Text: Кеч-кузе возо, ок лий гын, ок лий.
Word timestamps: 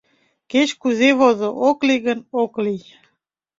Кеч-кузе 0.51 1.09
возо, 1.19 1.49
ок 1.67 1.77
лий 1.87 2.01
гын, 2.05 2.19
ок 2.41 2.53
лий. 2.63 2.83